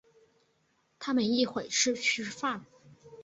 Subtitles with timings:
[0.97, 2.65] 他们一会儿去吃饭。